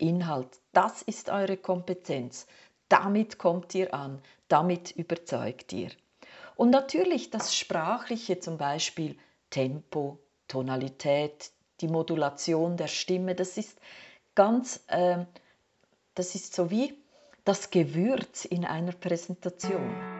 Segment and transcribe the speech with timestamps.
[0.00, 0.60] Inhalt.
[0.72, 2.46] Das ist eure Kompetenz.
[2.88, 5.90] Damit kommt ihr an, damit überzeugt ihr.
[6.56, 9.16] Und natürlich das Sprachliche, zum Beispiel
[9.50, 10.18] Tempo,
[10.48, 13.78] Tonalität, die Modulation der Stimme, das ist
[14.34, 15.24] ganz, äh,
[16.14, 16.94] das ist so wie
[17.44, 20.19] das Gewürz in einer Präsentation.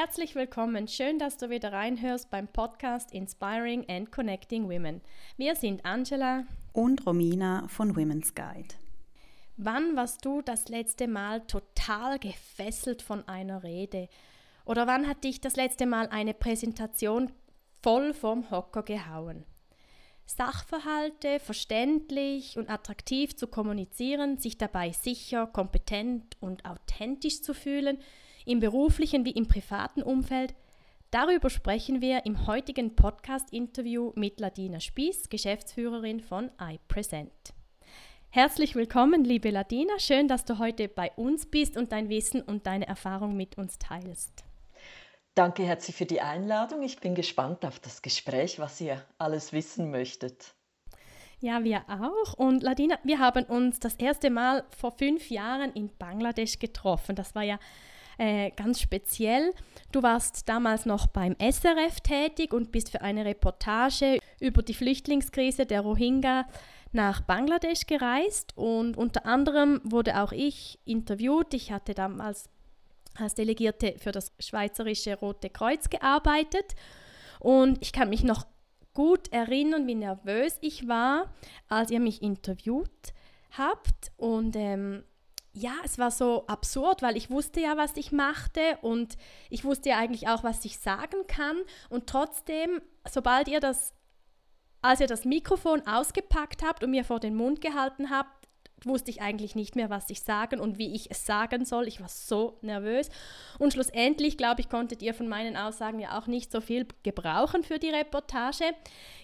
[0.00, 0.86] Herzlich willkommen.
[0.86, 5.00] Schön, dass du wieder reinhörst beim Podcast Inspiring and Connecting Women.
[5.36, 8.76] Wir sind Angela und Romina von Women's Guide.
[9.56, 14.08] Wann warst du das letzte Mal total gefesselt von einer Rede?
[14.64, 17.32] Oder wann hat dich das letzte Mal eine Präsentation
[17.82, 19.44] voll vom Hocker gehauen?
[20.26, 27.98] Sachverhalte verständlich und attraktiv zu kommunizieren, sich dabei sicher, kompetent und authentisch zu fühlen–
[28.48, 30.54] im beruflichen wie im privaten Umfeld.
[31.10, 37.30] Darüber sprechen wir im heutigen Podcast-Interview mit Ladina Spieß, Geschäftsführerin von iPresent.
[38.30, 39.98] Herzlich willkommen, liebe Ladina.
[39.98, 43.78] Schön, dass du heute bei uns bist und dein Wissen und deine Erfahrung mit uns
[43.78, 44.44] teilst.
[45.34, 46.82] Danke herzlich für die Einladung.
[46.82, 50.54] Ich bin gespannt auf das Gespräch, was ihr alles wissen möchtet.
[51.40, 52.32] Ja, wir auch.
[52.34, 57.14] Und Ladina, wir haben uns das erste Mal vor fünf Jahren in Bangladesch getroffen.
[57.14, 57.58] Das war ja
[58.18, 59.54] äh, ganz speziell.
[59.92, 65.64] Du warst damals noch beim SRF tätig und bist für eine Reportage über die Flüchtlingskrise
[65.64, 66.46] der Rohingya
[66.92, 71.54] nach Bangladesch gereist und unter anderem wurde auch ich interviewt.
[71.54, 72.48] Ich hatte damals
[73.14, 76.74] als Delegierte für das Schweizerische Rote Kreuz gearbeitet
[77.40, 78.46] und ich kann mich noch
[78.94, 81.32] gut erinnern, wie nervös ich war,
[81.68, 83.12] als ihr mich interviewt
[83.56, 85.04] habt und ähm,
[85.52, 89.16] ja, es war so absurd, weil ich wusste ja, was ich machte und
[89.50, 91.56] ich wusste ja eigentlich auch, was ich sagen kann.
[91.88, 93.94] Und trotzdem, sobald ihr das,
[94.82, 98.38] als ihr das Mikrofon ausgepackt habt und mir vor den Mund gehalten habt,
[98.84, 101.88] wusste ich eigentlich nicht mehr, was ich sagen und wie ich es sagen soll.
[101.88, 103.08] Ich war so nervös.
[103.58, 107.64] Und schlussendlich, glaube ich, konntet ihr von meinen Aussagen ja auch nicht so viel gebrauchen
[107.64, 108.64] für die Reportage.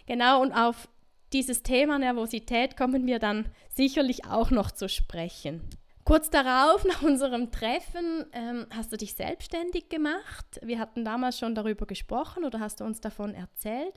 [0.06, 0.88] Genau, und auf
[1.32, 5.60] dieses Thema Nervosität kommen wir dann sicherlich auch noch zu sprechen.
[6.04, 10.60] Kurz darauf, nach unserem Treffen, ähm, hast du dich selbstständig gemacht.
[10.62, 13.94] Wir hatten damals schon darüber gesprochen oder hast du uns davon erzählt.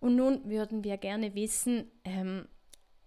[0.00, 2.46] Und nun würden wir gerne wissen, ähm,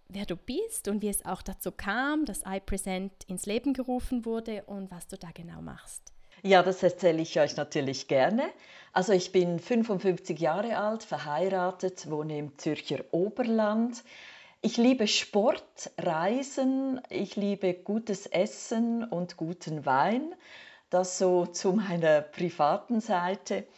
[0.08, 4.64] wer du bist und wie es auch dazu kam, dass iPresent ins Leben gerufen wurde
[4.64, 6.12] und was du da genau machst.
[6.42, 8.44] Ja, das erzähle ich euch natürlich gerne.
[8.92, 14.02] Also ich bin 55 Jahre alt, verheiratet, wohne im Zürcher Oberland.
[14.60, 20.34] Ich liebe Sport, Reisen, ich liebe gutes Essen und guten Wein.
[20.90, 23.68] Das so zu meiner privaten Seite.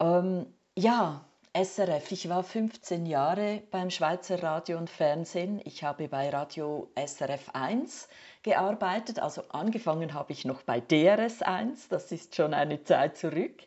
[0.00, 2.10] Ähm, ja, SRF.
[2.10, 5.60] Ich war 15 Jahre beim Schweizer Radio und Fernsehen.
[5.64, 8.08] Ich habe bei Radio SRF 1
[8.42, 9.20] gearbeitet.
[9.20, 11.86] Also angefangen habe ich noch bei DRS 1.
[11.86, 13.62] Das ist schon eine Zeit zurück.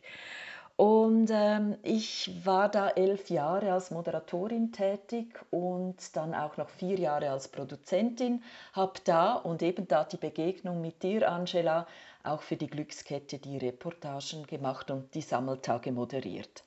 [0.80, 6.98] Und ähm, ich war da elf Jahre als Moderatorin tätig und dann auch noch vier
[6.98, 8.42] Jahre als Produzentin.
[8.72, 11.86] Habe da und eben da die Begegnung mit dir, Angela,
[12.24, 16.64] auch für die Glückskette die Reportagen gemacht und die Sammeltage moderiert.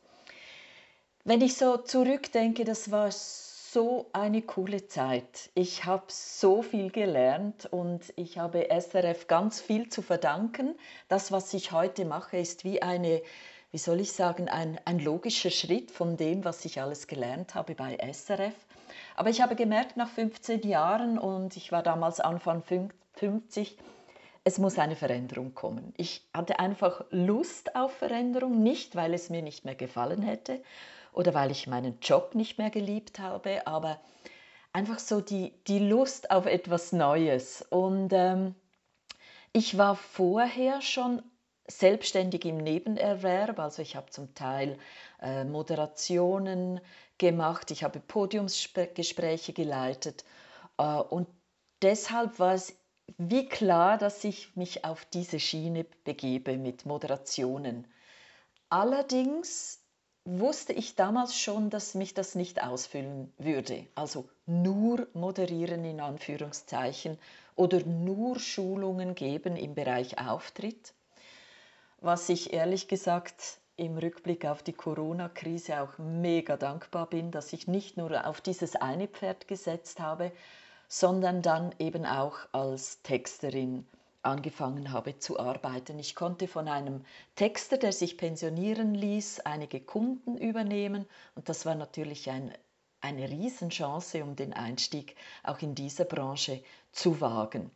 [1.24, 5.50] Wenn ich so zurückdenke, das war so eine coole Zeit.
[5.56, 10.76] Ich habe so viel gelernt und ich habe SRF ganz viel zu verdanken.
[11.08, 13.24] Das, was ich heute mache, ist wie eine
[13.74, 17.74] wie soll ich sagen, ein, ein logischer Schritt von dem, was ich alles gelernt habe
[17.74, 18.54] bei SRF.
[19.16, 23.76] Aber ich habe gemerkt, nach 15 Jahren und ich war damals Anfang 50,
[24.44, 25.92] es muss eine Veränderung kommen.
[25.98, 30.62] Ich hatte einfach Lust auf Veränderung, nicht weil es mir nicht mehr gefallen hätte
[31.12, 34.00] oder weil ich meinen Job nicht mehr geliebt habe, aber
[34.72, 37.66] einfach so die, die Lust auf etwas Neues.
[37.72, 38.54] Und ähm,
[39.52, 41.24] ich war vorher schon
[41.68, 43.60] selbstständig im Nebenerwerb.
[43.60, 44.78] Also ich habe zum Teil
[45.22, 46.82] äh, Moderationen
[47.18, 50.26] gemacht, ich habe Podiumsgespräche geleitet.
[50.78, 51.28] Äh, und
[51.82, 52.76] deshalb war es
[53.18, 57.88] wie klar, dass ich mich auf diese Schiene begebe mit Moderationen.
[58.70, 59.84] Allerdings
[60.26, 63.88] wusste ich damals schon, dass mich das nicht ausfüllen würde.
[63.94, 67.20] Also nur moderieren in Anführungszeichen
[67.56, 70.94] oder nur Schulungen geben im Bereich Auftritt,
[72.04, 77.68] was ich ehrlich gesagt im Rückblick auf die Corona-Krise auch mega dankbar bin, dass ich
[77.68, 80.34] nicht nur auf dieses eine Pferd gesetzt habe,
[80.90, 83.88] sondern dann eben auch als Texterin
[84.22, 85.98] angefangen habe zu arbeiten.
[85.98, 87.06] Ich konnte von einem
[87.36, 91.06] Texter, der sich pensionieren ließ, einige Kunden übernehmen
[91.36, 92.54] und das war natürlich ein,
[93.00, 96.62] eine Riesenchance, um den Einstieg auch in dieser Branche
[96.92, 97.72] zu wagen.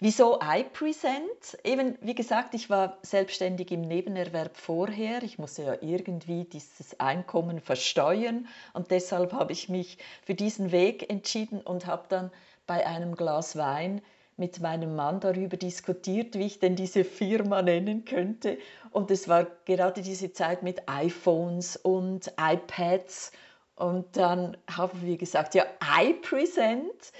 [0.00, 1.58] Wieso iPresent?
[1.64, 5.24] Eben, wie gesagt, ich war selbstständig im Nebenerwerb vorher.
[5.24, 11.10] Ich musste ja irgendwie dieses Einkommen versteuern und deshalb habe ich mich für diesen Weg
[11.10, 12.30] entschieden und habe dann
[12.68, 14.00] bei einem Glas Wein
[14.36, 18.56] mit meinem Mann darüber diskutiert, wie ich denn diese Firma nennen könnte.
[18.92, 23.32] Und es war gerade diese Zeit mit iPhones und iPads.
[23.74, 25.64] Und dann haben wir gesagt, ja,
[26.00, 27.12] iPresent,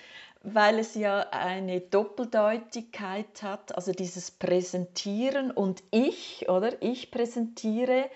[0.43, 6.81] weil es ja eine Doppeldeutigkeit hat, also dieses Präsentieren und ich, oder?
[6.83, 8.09] Ich präsentiere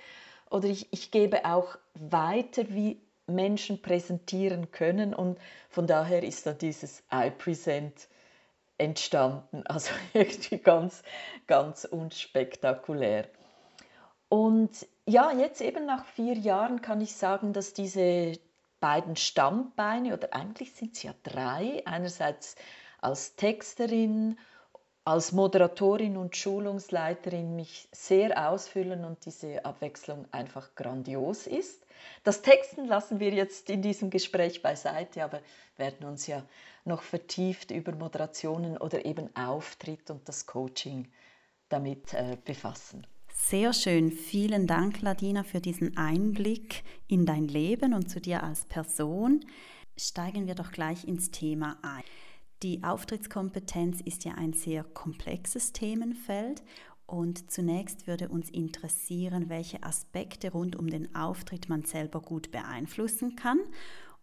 [0.50, 5.14] oder ich, ich gebe auch weiter, wie Menschen präsentieren können.
[5.14, 5.38] Und
[5.68, 8.08] von daher ist dann dieses iPresent
[8.78, 9.64] entstanden.
[9.66, 11.02] Also irgendwie ganz,
[11.46, 13.26] ganz unspektakulär.
[14.28, 18.32] Und ja, jetzt eben nach vier Jahren kann ich sagen, dass diese
[18.82, 22.56] beiden Stammbeine, oder eigentlich sind es ja drei, einerseits
[23.00, 24.36] als Texterin,
[25.04, 31.86] als Moderatorin und Schulungsleiterin mich sehr ausfüllen und diese Abwechslung einfach grandios ist.
[32.24, 35.40] Das Texten lassen wir jetzt in diesem Gespräch beiseite, aber
[35.76, 36.44] werden uns ja
[36.84, 41.10] noch vertieft über Moderationen oder eben Auftritt und das Coaching
[41.68, 43.06] damit äh, befassen.
[43.32, 44.12] Sehr schön.
[44.12, 49.44] Vielen Dank, Ladina, für diesen Einblick in dein Leben und zu dir als Person.
[49.96, 52.02] Steigen wir doch gleich ins Thema ein.
[52.62, 56.62] Die Auftrittskompetenz ist ja ein sehr komplexes Themenfeld
[57.06, 63.34] und zunächst würde uns interessieren, welche Aspekte rund um den Auftritt man selber gut beeinflussen
[63.34, 63.58] kann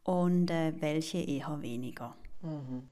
[0.04, 2.16] und äh, welche eher weniger.
[2.42, 2.90] Mhm.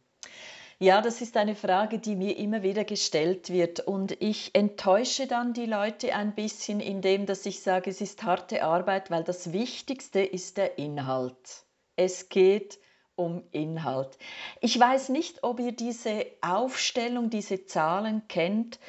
[0.79, 3.79] Ja, das ist eine Frage, die mir immer wieder gestellt wird.
[3.79, 8.63] Und ich enttäusche dann die Leute ein bisschen, indem dass ich sage, es ist harte
[8.63, 11.65] Arbeit, weil das Wichtigste ist der Inhalt.
[11.95, 12.77] Es geht
[13.15, 14.19] um Inhalt.
[14.61, 18.79] Ich weiß nicht, ob ihr diese Aufstellung, diese Zahlen kennt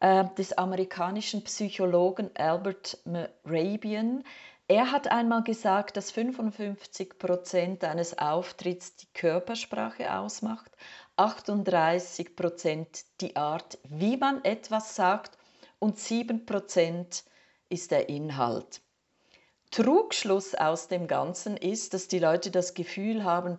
[0.00, 4.24] äh, des amerikanischen Psychologen Albert Merabian.
[4.66, 10.72] Er hat einmal gesagt, dass 55 Prozent eines Auftritts die Körpersprache ausmacht,
[11.18, 15.36] 38 Prozent die Art, wie man etwas sagt
[15.80, 17.24] und 7 Prozent
[17.68, 18.80] ist der Inhalt.
[19.70, 23.58] Trugschluss aus dem Ganzen ist, dass die Leute das Gefühl haben,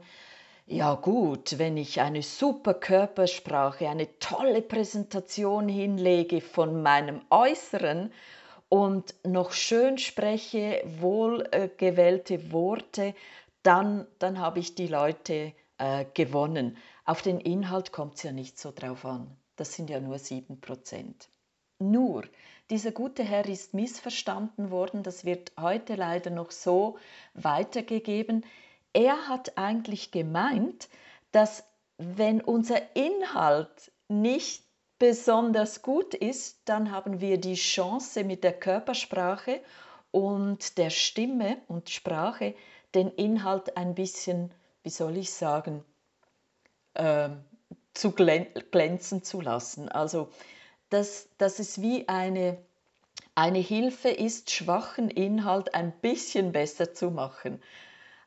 [0.66, 8.14] ja gut, wenn ich eine super Körpersprache, eine tolle Präsentation hinlege von meinem Äußeren
[8.70, 13.16] und noch schön spreche, wohlgewählte Worte,
[13.64, 16.78] dann, dann habe ich die Leute äh, gewonnen.
[17.10, 19.36] Auf den Inhalt kommt es ja nicht so drauf an.
[19.56, 21.16] Das sind ja nur 7%.
[21.80, 22.24] Nur,
[22.70, 27.00] dieser gute Herr ist missverstanden worden, das wird heute leider noch so
[27.34, 28.46] weitergegeben.
[28.94, 30.88] Er hat eigentlich gemeint,
[31.32, 31.64] dass
[31.98, 34.64] wenn unser Inhalt nicht
[35.00, 39.62] besonders gut ist, dann haben wir die Chance mit der Körpersprache
[40.12, 42.54] und der Stimme und Sprache
[42.94, 44.52] den Inhalt ein bisschen,
[44.84, 45.84] wie soll ich sagen,
[47.00, 47.30] äh,
[47.94, 49.90] zu glänzen zu lassen.
[49.90, 50.30] Also,
[50.90, 52.58] dass, dass es wie eine,
[53.36, 57.62] eine Hilfe ist, schwachen Inhalt ein bisschen besser zu machen.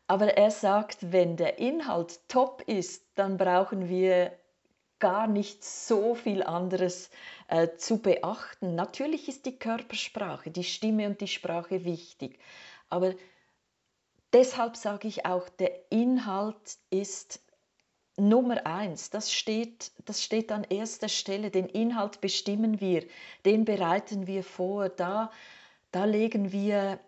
[0.07, 4.33] Aber er sagt, wenn der Inhalt top ist, dann brauchen wir
[4.99, 7.11] gar nicht so viel anderes
[7.49, 8.75] äh, zu beachten.
[8.75, 12.39] Natürlich ist die Körpersprache, die Stimme und die Sprache wichtig,
[12.89, 13.15] aber
[14.33, 17.41] deshalb sage ich auch, der Inhalt ist
[18.17, 19.11] Nummer eins.
[19.11, 21.51] Das steht, das steht an erster Stelle.
[21.51, 23.05] Den Inhalt bestimmen wir,
[23.45, 24.89] den bereiten wir vor.
[24.89, 25.31] Da,
[25.91, 26.99] da legen wir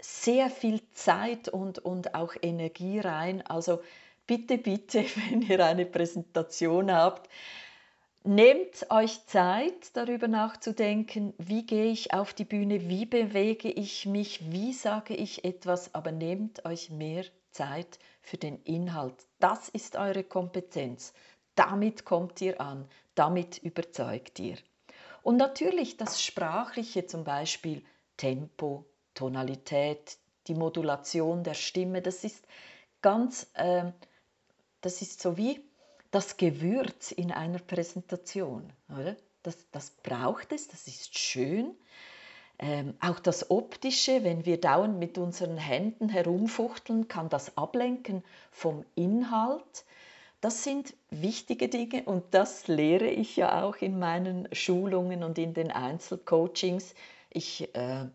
[0.00, 3.42] sehr viel Zeit und, und auch Energie rein.
[3.46, 3.80] Also
[4.26, 7.28] bitte, bitte, wenn ihr eine Präsentation habt,
[8.24, 14.52] nehmt euch Zeit, darüber nachzudenken, wie gehe ich auf die Bühne, wie bewege ich mich,
[14.52, 19.14] wie sage ich etwas, aber nehmt euch mehr Zeit für den Inhalt.
[19.38, 21.14] Das ist eure Kompetenz.
[21.54, 24.58] damit kommt ihr an, damit überzeugt ihr.
[25.22, 27.82] Und natürlich das Sprachliche, zum Beispiel
[28.18, 30.18] Tempo, Tonalität,
[30.48, 32.46] die Modulation der Stimme, das ist
[33.00, 33.90] ganz, äh,
[34.82, 35.64] das ist so wie
[36.10, 39.16] das Gewürz in einer Präsentation, oder?
[39.42, 41.74] Das, das braucht es, das ist schön.
[42.58, 48.84] Ähm, auch das Optische, wenn wir dauernd mit unseren Händen herumfuchteln, kann das ablenken vom
[48.94, 49.84] Inhalt.
[50.40, 55.52] Das sind wichtige Dinge und das lehre ich ja auch in meinen Schulungen und in
[55.52, 56.94] den Einzelcoachings.
[57.30, 58.06] Ich, äh,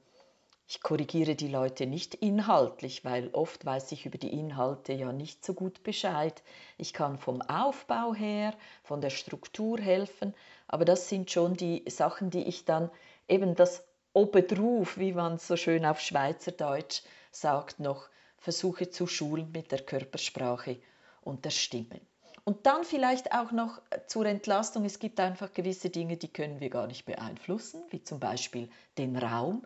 [0.67, 5.45] ich korrigiere die Leute nicht inhaltlich, weil oft weiß ich über die Inhalte ja nicht
[5.45, 6.41] so gut Bescheid.
[6.77, 10.33] Ich kann vom Aufbau her, von der Struktur helfen,
[10.67, 12.89] aber das sind schon die Sachen, die ich dann
[13.27, 13.83] eben das
[14.13, 17.01] obendrauf, wie man so schön auf Schweizerdeutsch
[17.32, 20.82] sagt, noch versuche zu schulen mit der Körpersprache
[21.22, 22.01] und der Stimme.
[22.44, 26.70] Und dann vielleicht auch noch zur Entlastung, es gibt einfach gewisse Dinge, die können wir
[26.70, 29.65] gar nicht beeinflussen, wie zum Beispiel den Raum,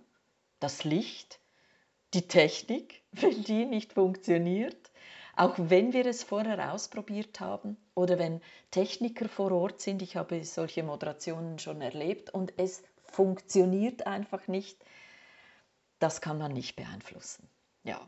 [0.60, 1.40] das Licht,
[2.14, 4.92] die Technik, wenn die nicht funktioniert,
[5.38, 10.44] auch wenn wir es vorher ausprobiert haben oder wenn Techniker vor Ort sind, ich habe
[10.44, 12.84] solche Moderationen schon erlebt und es
[13.16, 14.78] funktioniert einfach nicht,
[16.00, 17.48] das kann man nicht beeinflussen.
[17.84, 18.00] Ja.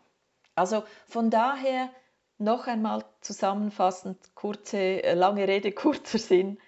[0.55, 1.89] Also von daher
[2.37, 6.59] noch einmal zusammenfassend, kurze, äh, lange Rede, kurzer Sinn.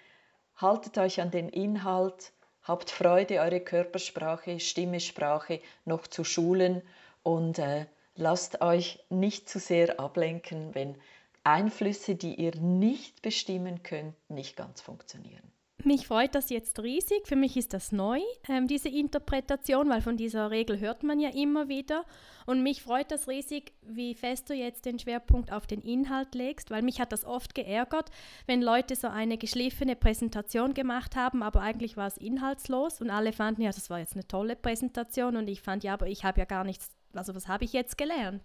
[0.56, 2.32] Haltet euch an den Inhalt,
[2.62, 6.82] habt Freude, eure Körpersprache, Stimmesprache noch zu schulen
[7.22, 10.96] und äh, lasst euch nicht zu sehr ablenken, wenn
[11.44, 15.49] Einflüsse, die ihr nicht bestimmen könnt, nicht ganz funktionieren.
[15.84, 17.26] Mich freut das jetzt riesig.
[17.26, 21.30] Für mich ist das neu, ähm, diese Interpretation, weil von dieser Regel hört man ja
[21.30, 22.04] immer wieder.
[22.46, 26.70] Und mich freut das riesig, wie fest du jetzt den Schwerpunkt auf den Inhalt legst,
[26.70, 28.10] weil mich hat das oft geärgert,
[28.46, 33.32] wenn Leute so eine geschliffene Präsentation gemacht haben, aber eigentlich war es inhaltslos und alle
[33.32, 36.40] fanden, ja, das war jetzt eine tolle Präsentation und ich fand, ja, aber ich habe
[36.40, 38.42] ja gar nichts, also was habe ich jetzt gelernt?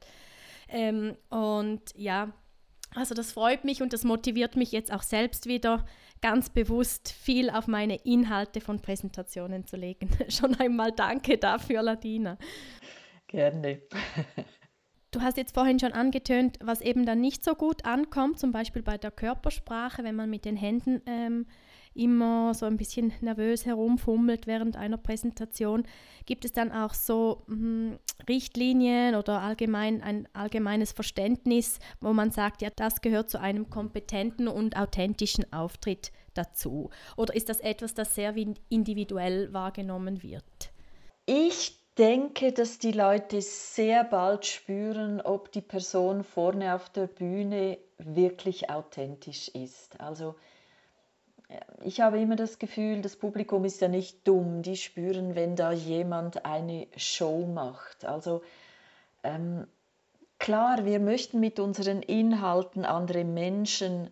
[0.70, 2.32] Ähm, und ja,
[2.96, 5.86] also das freut mich und das motiviert mich jetzt auch selbst wieder
[6.22, 10.10] ganz bewusst viel auf meine Inhalte von Präsentationen zu legen.
[10.30, 12.38] Schon einmal danke dafür, Ladina.
[13.28, 13.82] Gerne.
[15.12, 18.84] Du hast jetzt vorhin schon angetönt, was eben dann nicht so gut ankommt, zum Beispiel
[18.84, 21.48] bei der Körpersprache, wenn man mit den Händen ähm,
[21.96, 25.84] immer so ein bisschen nervös herumfummelt während einer Präsentation.
[26.26, 27.98] Gibt es dann auch so hm,
[28.28, 34.48] Richtlinien oder allgemein ein allgemeines Verständnis, wo man sagt, ja, das gehört zu einem kompetenten
[34.48, 36.90] und authentischen Auftritt dazu?
[37.18, 38.36] Oder ist das etwas, das sehr
[38.70, 40.44] individuell wahrgenommen wird?
[41.26, 47.78] Ich denke, dass die Leute sehr bald spüren, ob die Person vorne auf der Bühne
[47.98, 50.00] wirklich authentisch ist.
[50.00, 50.36] Also
[51.84, 55.72] ich habe immer das Gefühl, das Publikum ist ja nicht dumm, die spüren, wenn da
[55.72, 58.06] jemand eine Show macht.
[58.06, 58.42] Also
[59.24, 59.68] ähm,
[60.40, 64.10] klar, wir möchten mit unseren Inhalten andere Menschen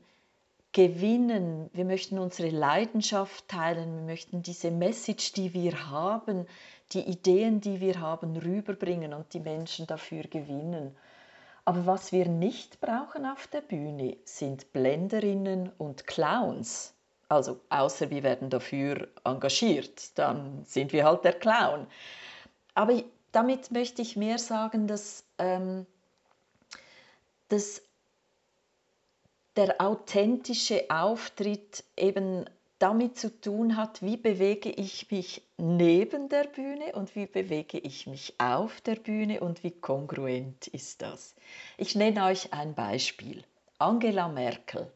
[0.71, 6.47] gewinnen, wir möchten unsere Leidenschaft teilen, wir möchten diese Message, die wir haben,
[6.91, 10.95] die Ideen, die wir haben, rüberbringen und die Menschen dafür gewinnen.
[11.65, 16.93] Aber was wir nicht brauchen auf der Bühne, sind Blenderinnen und Clowns.
[17.33, 21.87] Also außer wir werden dafür engagiert, dann sind wir halt der Clown.
[22.75, 25.87] Aber damit möchte ich mehr sagen, dass, ähm,
[27.49, 27.81] dass
[29.55, 32.45] der authentische Auftritt eben
[32.77, 38.05] damit zu tun hat, wie bewege ich mich neben der Bühne und wie bewege ich
[38.05, 41.33] mich auf der Bühne und wie kongruent ist das.
[41.77, 43.43] Ich nenne euch ein Beispiel.
[43.79, 44.91] Angela Merkel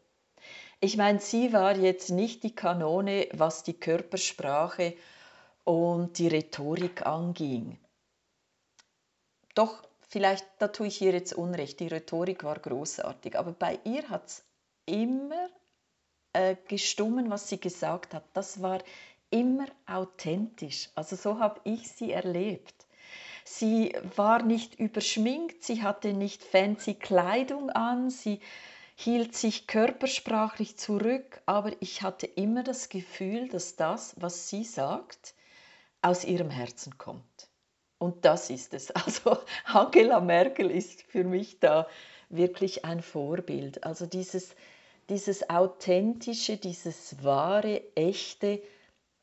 [0.79, 4.95] ich meine, sie war jetzt nicht die Kanone, was die Körpersprache
[5.63, 7.77] und die Rhetorik anging.
[9.55, 14.07] Doch, vielleicht, da tue ich ihr jetzt Unrecht, die Rhetorik war großartig, aber bei ihr
[14.09, 14.43] hat es
[14.85, 15.49] immer
[16.33, 18.23] äh, gestummen, was sie gesagt hat.
[18.33, 18.79] Das war
[19.31, 20.89] immer authentisch.
[20.95, 22.85] Also so habe ich sie erlebt.
[23.43, 28.41] Sie war nicht überschminkt, sie hatte nicht fancy Kleidung an, sie
[28.99, 35.35] hielt sich körpersprachlich zurück, aber ich hatte immer das Gefühl, dass das, was sie sagt,
[36.01, 37.47] aus ihrem Herzen kommt.
[37.99, 38.91] Und das ist es.
[38.95, 41.87] Also Angela Merkel ist für mich da
[42.29, 43.83] wirklich ein Vorbild.
[43.83, 44.55] Also dieses,
[45.09, 48.63] dieses authentische, dieses wahre, echte,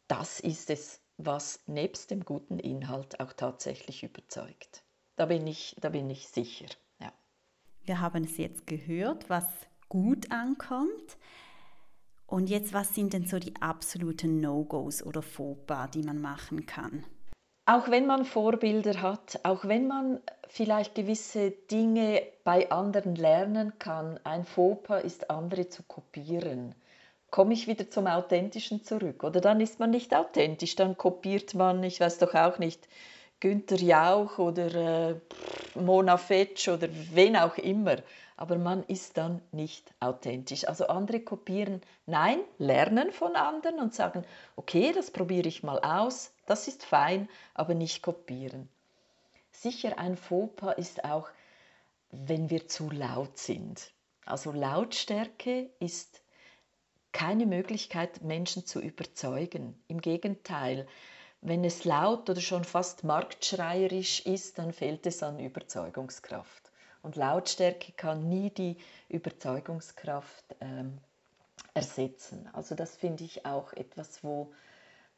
[0.07, 4.85] das ist es, was nebst dem guten Inhalt auch tatsächlich überzeugt.
[5.17, 6.67] Da bin ich, da bin ich sicher.
[7.85, 9.45] Wir haben es jetzt gehört, was
[9.89, 11.19] gut ankommt.
[12.27, 17.05] Und jetzt, was sind denn so die absoluten No-Gos oder Fauxpas, die man machen kann?
[17.67, 24.19] Auch wenn man Vorbilder hat, auch wenn man vielleicht gewisse Dinge bei anderen lernen kann,
[24.25, 26.75] ein Fauxpas ist, andere zu kopieren.
[27.31, 29.25] Komme ich wieder zum Authentischen zurück?
[29.25, 32.89] Oder dann ist man nicht authentisch, dann kopiert man, ich weiß doch auch nicht,
[33.45, 35.21] Günter Jauch oder äh,
[35.75, 37.97] Mona Fetsch oder wen auch immer.
[38.39, 40.67] Aber man ist dann nicht authentisch.
[40.67, 44.25] Also andere kopieren, nein, lernen von anderen und sagen,
[44.57, 48.71] okay, das probiere ich mal aus, das ist fein, aber nicht kopieren.
[49.53, 51.29] Sicher ein Fauxpas ist auch,
[52.13, 53.93] wenn wir zu laut sind.
[54.25, 56.23] Also Lautstärke ist
[57.13, 59.79] keine Möglichkeit, Menschen zu überzeugen.
[59.87, 60.89] Im Gegenteil,
[61.45, 66.73] wenn es laut oder schon fast marktschreierisch ist, dann fehlt es an Überzeugungskraft.
[67.03, 68.79] Und Lautstärke kann nie die
[69.11, 70.97] Überzeugungskraft ähm,
[71.75, 72.49] ersetzen.
[72.55, 74.53] Also das finde ich auch etwas, wo,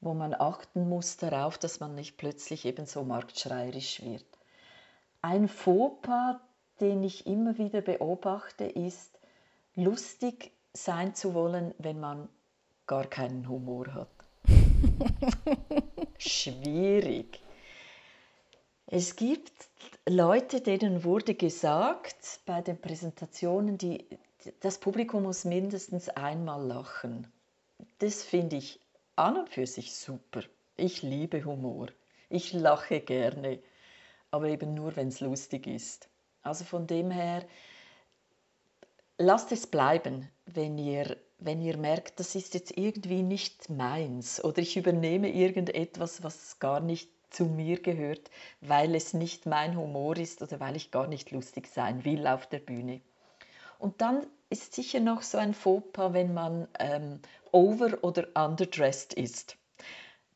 [0.00, 4.26] wo man achten muss darauf, dass man nicht plötzlich eben so marktschreierisch wird.
[5.22, 6.38] Ein Fauxpas,
[6.80, 9.16] den ich immer wieder beobachte, ist,
[9.76, 12.28] lustig sein zu wollen, wenn man
[12.88, 14.15] gar keinen Humor hat.
[16.18, 17.40] Schwierig.
[18.86, 19.52] Es gibt
[20.08, 24.06] Leute, denen wurde gesagt bei den Präsentationen, die,
[24.60, 27.26] das Publikum muss mindestens einmal lachen.
[27.98, 28.80] Das finde ich
[29.16, 30.42] an und für sich super.
[30.76, 31.88] Ich liebe Humor.
[32.28, 33.58] Ich lache gerne,
[34.30, 36.08] aber eben nur, wenn es lustig ist.
[36.42, 37.44] Also von dem her,
[39.18, 44.58] lasst es bleiben, wenn ihr wenn ihr merkt, das ist jetzt irgendwie nicht meins oder
[44.58, 50.40] ich übernehme irgendetwas, was gar nicht zu mir gehört, weil es nicht mein Humor ist
[50.42, 53.00] oder weil ich gar nicht lustig sein will auf der Bühne.
[53.78, 57.20] Und dann ist sicher noch so ein Fauxpas, wenn man ähm,
[57.52, 59.56] over- oder underdressed ist.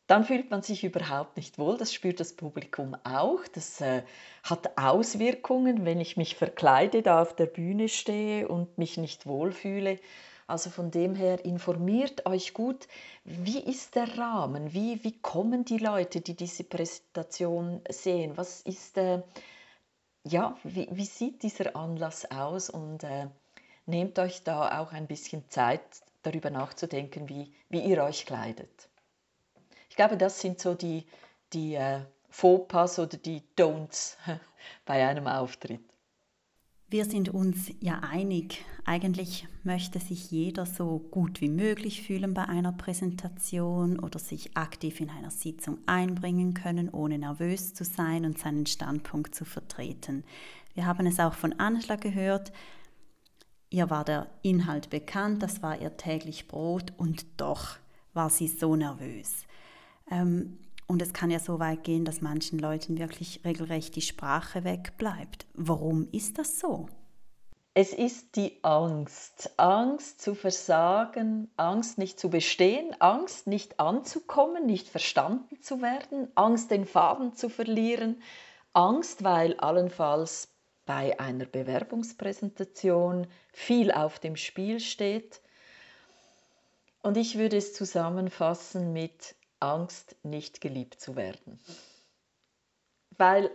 [0.07, 3.40] Dann fühlt man sich überhaupt nicht wohl, das spürt das Publikum auch.
[3.54, 4.02] Das äh,
[4.42, 9.99] hat Auswirkungen, wenn ich mich verkleide, da auf der Bühne stehe und mich nicht wohlfühle
[10.50, 12.89] also von dem her informiert euch gut,
[13.25, 18.99] wie ist der Rahmen, wie, wie kommen die Leute, die diese Präsentation sehen, was ist,
[18.99, 19.23] äh,
[20.25, 23.28] ja, wie, wie sieht dieser Anlass aus und äh,
[23.86, 25.82] nehmt euch da auch ein bisschen Zeit,
[26.23, 28.89] darüber nachzudenken, wie, wie ihr euch kleidet.
[29.89, 31.06] Ich glaube, das sind so die,
[31.52, 34.17] die äh, Fauxpas oder die Don'ts
[34.84, 35.89] bei einem Auftritt.
[36.90, 42.48] Wir sind uns ja einig, eigentlich möchte sich jeder so gut wie möglich fühlen bei
[42.48, 48.38] einer Präsentation oder sich aktiv in einer Sitzung einbringen können, ohne nervös zu sein und
[48.40, 50.24] seinen Standpunkt zu vertreten.
[50.74, 52.50] Wir haben es auch von Angela gehört,
[53.70, 57.76] ihr war der Inhalt bekannt, das war ihr täglich Brot und doch
[58.14, 59.44] war sie so nervös.
[60.10, 60.58] Ähm,
[60.90, 65.46] und es kann ja so weit gehen, dass manchen Leuten wirklich regelrecht die Sprache wegbleibt.
[65.54, 66.88] Warum ist das so?
[67.74, 69.52] Es ist die Angst.
[69.56, 76.72] Angst zu versagen, Angst nicht zu bestehen, Angst nicht anzukommen, nicht verstanden zu werden, Angst
[76.72, 78.20] den Faden zu verlieren,
[78.72, 80.48] Angst, weil allenfalls
[80.86, 85.40] bei einer Bewerbungspräsentation viel auf dem Spiel steht.
[87.02, 91.60] Und ich würde es zusammenfassen mit Angst, nicht geliebt zu werden.
[93.16, 93.50] Weil,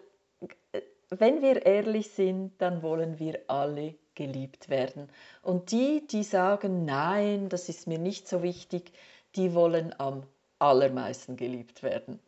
[0.71, 5.09] äh, wenn wir ehrlich sind, dann wollen wir alle geliebt werden.
[5.41, 8.91] Und die, die sagen, nein, das ist mir nicht so wichtig,
[9.35, 10.23] die wollen am
[10.59, 12.19] allermeisten geliebt werden.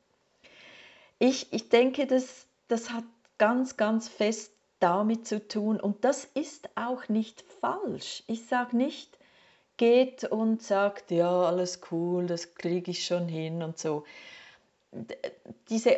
[1.20, 3.06] Ich, ich denke, das, das hat
[3.38, 8.24] ganz, ganz fest damit zu tun und das ist auch nicht falsch.
[8.28, 9.17] Ich sage nicht,
[9.78, 14.04] geht und sagt, ja, alles cool, das kriege ich schon hin und so.
[15.70, 15.98] Diese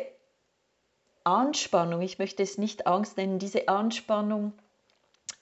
[1.24, 4.52] Anspannung, ich möchte es nicht Angst nennen, diese Anspannung,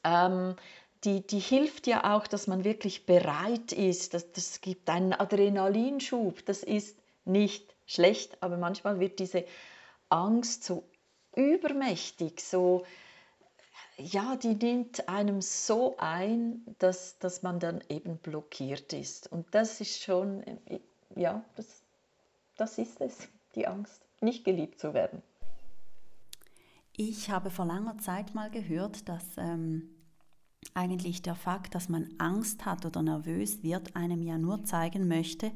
[0.04, 0.54] ähm,
[1.04, 4.14] die, die hilft ja auch, dass man wirklich bereit ist.
[4.14, 6.44] Das, das gibt einen Adrenalinschub.
[6.44, 9.44] Das ist nicht schlecht, aber manchmal wird diese
[10.08, 10.84] Angst so
[11.36, 12.84] übermächtig, so
[13.98, 19.30] ja, die nimmt einem so ein, dass, dass man dann eben blockiert ist.
[19.30, 20.44] Und das ist schon,
[21.14, 21.82] ja, das,
[22.56, 25.22] das ist es, die Angst, nicht geliebt zu werden.
[26.96, 29.90] Ich habe vor langer Zeit mal gehört, dass ähm,
[30.74, 35.52] eigentlich der Fakt, dass man Angst hat oder nervös wird, einem ja nur zeigen möchte,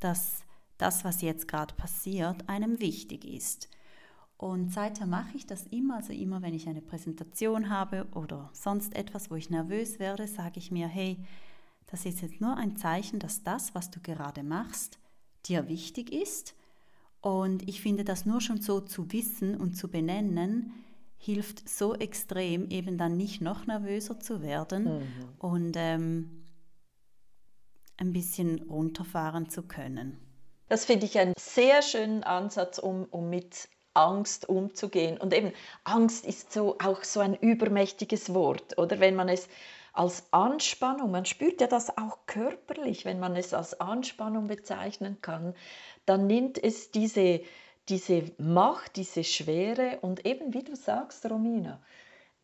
[0.00, 0.42] dass
[0.78, 3.68] das, was jetzt gerade passiert, einem wichtig ist.
[4.36, 8.94] Und seither mache ich das immer, also immer wenn ich eine Präsentation habe oder sonst
[8.96, 11.18] etwas, wo ich nervös werde, sage ich mir, hey,
[11.86, 14.98] das ist jetzt nur ein Zeichen, dass das, was du gerade machst,
[15.46, 16.54] dir wichtig ist.
[17.20, 20.72] Und ich finde, das nur schon so zu wissen und zu benennen,
[21.16, 25.08] hilft so extrem, eben dann nicht noch nervöser zu werden mhm.
[25.38, 26.44] und ähm,
[27.96, 30.18] ein bisschen runterfahren zu können.
[30.68, 35.18] Das finde ich einen sehr schönen Ansatz, um, um mit Angst umzugehen.
[35.18, 35.52] Und eben,
[35.84, 39.48] Angst ist so auch so ein übermächtiges Wort, oder wenn man es
[39.92, 45.54] als Anspannung, man spürt ja das auch körperlich, wenn man es als Anspannung bezeichnen kann,
[46.04, 47.42] dann nimmt es diese,
[47.88, 51.80] diese Macht, diese Schwere und eben wie du sagst, Romina,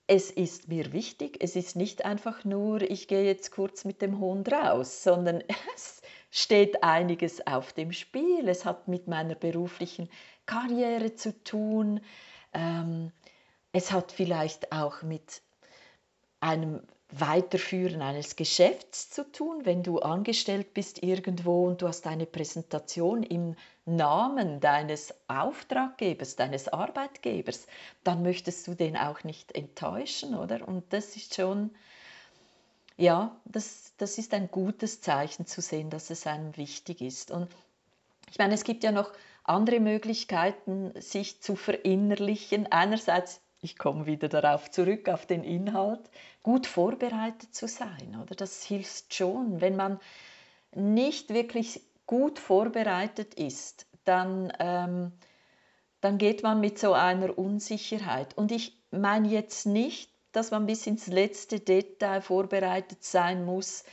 [0.06, 4.18] es ist mir wichtig, es ist nicht einfach nur, ich gehe jetzt kurz mit dem
[4.18, 5.42] Hund raus, sondern
[5.76, 8.48] es steht einiges auf dem Spiel.
[8.48, 10.08] Es hat mit meiner beruflichen
[10.46, 12.00] Karriere zu tun.
[12.52, 13.12] Ähm,
[13.72, 15.42] es hat vielleicht auch mit
[16.40, 22.26] einem Weiterführen eines Geschäfts zu tun, wenn du angestellt bist irgendwo und du hast eine
[22.26, 27.66] Präsentation im Namen deines Auftraggebers, deines Arbeitgebers,
[28.04, 30.66] dann möchtest du den auch nicht enttäuschen, oder?
[30.66, 31.70] Und das ist schon,
[32.96, 37.32] ja, das, das ist ein gutes Zeichen zu sehen, dass es einem wichtig ist.
[37.32, 37.48] Und
[38.30, 39.12] ich meine, es gibt ja noch
[39.44, 42.70] andere Möglichkeiten, sich zu verinnerlichen.
[42.70, 46.00] Einerseits ich komme wieder darauf zurück, auf den Inhalt,
[46.42, 48.18] gut vorbereitet zu sein.
[48.22, 48.34] Oder?
[48.34, 49.60] Das hilft schon.
[49.60, 50.00] Wenn man
[50.74, 55.12] nicht wirklich gut vorbereitet ist, dann, ähm,
[56.00, 58.36] dann geht man mit so einer Unsicherheit.
[58.36, 63.84] Und ich meine jetzt nicht, dass man bis ins letzte Detail vorbereitet sein muss,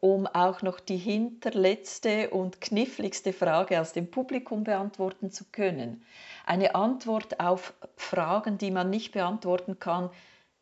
[0.00, 6.04] um auch noch die hinterletzte und kniffligste Frage aus dem Publikum beantworten zu können.
[6.46, 10.10] Eine Antwort auf Fragen, die man nicht beantworten kann,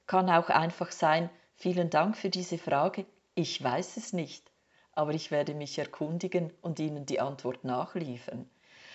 [0.06, 4.50] kann auch einfach sein, vielen Dank für diese Frage, ich weiß es nicht,
[4.92, 8.48] aber ich werde mich erkundigen und Ihnen die Antwort nachliefern.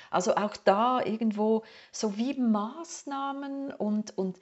[0.10, 4.38] Also auch da irgendwo so wie Maßnahmen und, und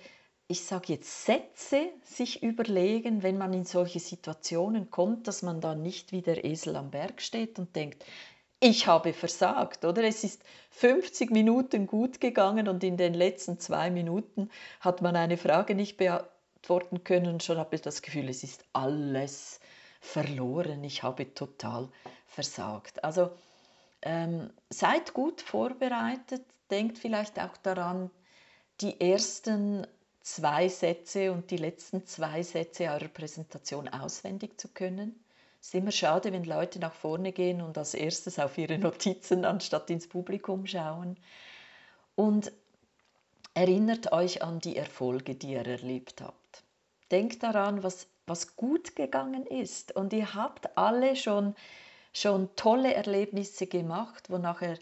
[0.51, 5.75] ich sage jetzt Sätze sich überlegen, wenn man in solche Situationen kommt, dass man da
[5.75, 8.03] nicht wie der Esel am Berg steht und denkt,
[8.59, 10.03] ich habe versagt, oder?
[10.03, 15.37] Es ist 50 Minuten gut gegangen und in den letzten zwei Minuten hat man eine
[15.37, 19.59] Frage nicht beantworten können und schon habe ich das Gefühl, es ist alles
[20.01, 21.89] verloren, ich habe total
[22.25, 23.03] versagt.
[23.03, 23.29] Also
[24.01, 28.09] ähm, seid gut vorbereitet, denkt vielleicht auch daran,
[28.81, 29.85] die ersten
[30.29, 35.23] zwei Sätze und die letzten zwei Sätze eurer Präsentation auswendig zu können.
[35.59, 39.43] Es ist immer schade, wenn Leute nach vorne gehen und als erstes auf ihre Notizen
[39.43, 41.17] anstatt ins Publikum schauen.
[42.15, 42.51] Und
[43.55, 46.63] erinnert euch an die Erfolge, die ihr erlebt habt.
[47.11, 49.95] Denkt daran, was, was gut gegangen ist.
[49.95, 51.55] Und ihr habt alle schon,
[52.13, 54.77] schon tolle Erlebnisse gemacht, wo nachher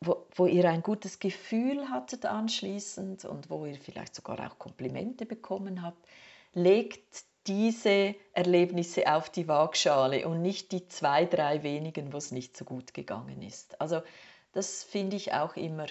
[0.00, 5.26] wo, wo ihr ein gutes Gefühl hattet anschließend und wo ihr vielleicht sogar auch Komplimente
[5.26, 6.06] bekommen habt,
[6.52, 12.56] legt diese Erlebnisse auf die Waagschale und nicht die zwei, drei wenigen, wo es nicht
[12.56, 13.80] so gut gegangen ist.
[13.80, 14.02] Also
[14.52, 15.86] das finde ich auch immer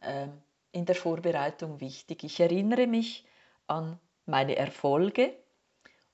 [0.00, 0.28] äh,
[0.70, 2.24] in der Vorbereitung wichtig.
[2.24, 3.26] Ich erinnere mich
[3.66, 5.34] an meine Erfolge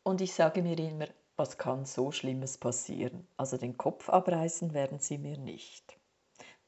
[0.03, 3.27] und ich sage mir immer, was kann so Schlimmes passieren?
[3.37, 5.98] Also den Kopf abreißen werden sie mir nicht.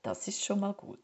[0.02, 0.98] Das ist schon mal gut.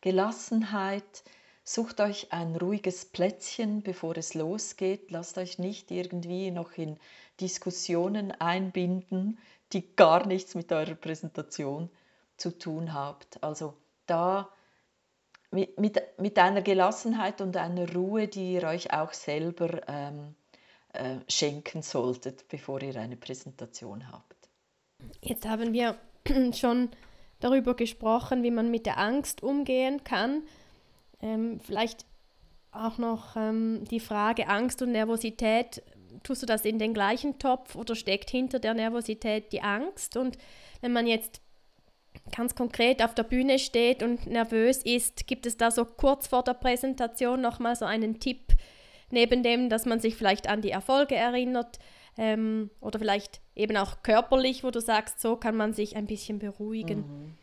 [0.00, 1.24] Gelassenheit,
[1.62, 5.10] sucht euch ein ruhiges Plätzchen, bevor es losgeht.
[5.10, 6.98] Lasst euch nicht irgendwie noch in
[7.40, 9.38] Diskussionen einbinden,
[9.72, 11.90] die gar nichts mit eurer Präsentation
[12.36, 13.42] zu tun habt.
[13.42, 13.74] Also
[14.06, 14.48] da
[15.50, 20.34] mit, mit, mit einer Gelassenheit und einer Ruhe, die ihr euch auch selber ähm,
[20.92, 24.48] äh, schenken solltet, bevor ihr eine Präsentation habt.
[25.20, 25.96] Jetzt haben wir
[26.52, 26.90] schon
[27.40, 30.42] darüber gesprochen, wie man mit der Angst umgehen kann.
[31.22, 32.06] Ähm, vielleicht
[32.72, 35.82] auch noch ähm, die Frage Angst und Nervosität.
[36.22, 40.16] Tust du das in den gleichen Topf oder steckt hinter der Nervosität die Angst?
[40.16, 40.38] Und
[40.80, 41.40] wenn man jetzt
[42.34, 46.42] ganz konkret auf der Bühne steht und nervös ist, gibt es da so kurz vor
[46.42, 48.52] der Präsentation nochmal so einen Tipp,
[49.10, 51.78] neben dem, dass man sich vielleicht an die Erfolge erinnert
[52.16, 56.38] ähm, oder vielleicht eben auch körperlich, wo du sagst, so kann man sich ein bisschen
[56.38, 56.98] beruhigen.
[56.98, 57.34] Mhm.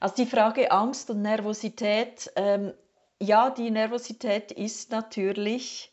[0.00, 2.72] Also die Frage Angst und Nervosität, ähm,
[3.20, 5.92] ja, die Nervosität ist natürlich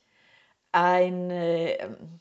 [0.72, 2.20] eine, ähm,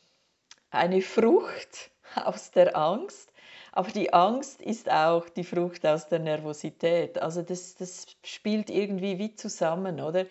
[0.70, 3.32] eine Frucht aus der Angst,
[3.70, 7.18] aber die Angst ist auch die Frucht aus der Nervosität.
[7.18, 10.26] Also das, das spielt irgendwie wie zusammen, oder?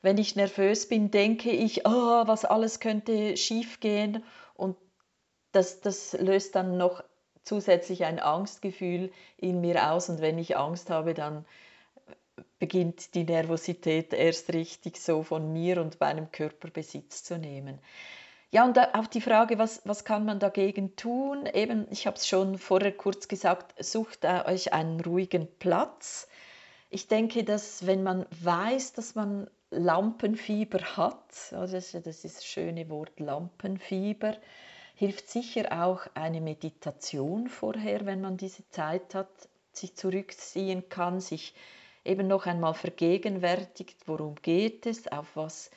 [0.00, 4.22] Wenn ich nervös bin, denke ich, oh, was alles könnte schiefgehen
[5.54, 7.02] das, das löst dann noch
[7.44, 11.44] zusätzlich ein Angstgefühl in mir aus und wenn ich Angst habe, dann
[12.58, 17.78] beginnt die Nervosität erst richtig so von mir und meinem Körper Besitz zu nehmen.
[18.50, 21.46] Ja, und auf die Frage, was, was kann man dagegen tun?
[21.52, 26.28] Eben, ich habe es schon vorher kurz gesagt, sucht euch einen ruhigen Platz.
[26.88, 33.18] Ich denke, dass wenn man weiß, dass man Lampenfieber hat, das ist das schöne Wort
[33.18, 34.36] Lampenfieber,
[34.94, 41.54] hilft sicher auch eine Meditation vorher, wenn man diese Zeit hat, sich zurückziehen kann, sich
[42.04, 45.70] eben noch einmal vergegenwärtigt, worum geht es, auf was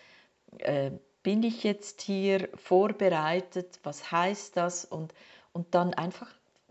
[0.60, 0.92] äh,
[1.24, 5.14] bin ich jetzt hier vorbereitet, was heißt das und,
[5.52, 6.30] und dann einfach